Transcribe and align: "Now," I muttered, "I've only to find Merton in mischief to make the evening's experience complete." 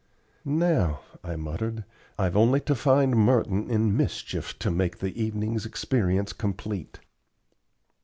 "Now," 0.43 1.01
I 1.23 1.35
muttered, 1.35 1.83
"I've 2.17 2.35
only 2.35 2.59
to 2.61 2.73
find 2.73 3.15
Merton 3.15 3.69
in 3.69 3.95
mischief 3.95 4.57
to 4.57 4.71
make 4.71 4.97
the 4.97 5.13
evening's 5.21 5.63
experience 5.63 6.33
complete." 6.33 6.99